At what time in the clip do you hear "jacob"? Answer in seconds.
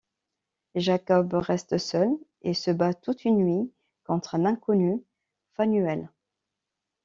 0.73-1.31